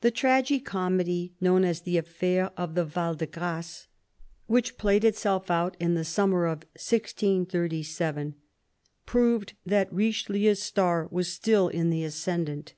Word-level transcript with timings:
The 0.00 0.10
tragi 0.10 0.60
comedy 0.60 1.34
known 1.38 1.62
as" 1.62 1.80
the 1.82 1.98
Affair 1.98 2.50
of 2.56 2.74
the 2.74 2.86
Val 2.86 3.14
de 3.14 3.26
Grace," 3.26 3.86
which 4.46 4.78
played 4.78 5.04
itself 5.04 5.50
out 5.50 5.76
in 5.78 5.92
the 5.92 6.06
summer 6.06 6.46
of 6.46 6.60
1637, 6.78 8.34
proved 9.04 9.52
that 9.66 9.90
RicheUeu's 9.92 10.62
star 10.62 11.06
was 11.10 11.30
still 11.30 11.68
in 11.68 11.90
the 11.90 12.02
ascendant. 12.02 12.72